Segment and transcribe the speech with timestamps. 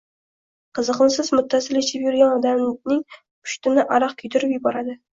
[0.79, 2.75] Qiziqmisiz, muttasil ichib jurgan odamding
[3.13, 5.03] pushtini araq kuydirib juboradi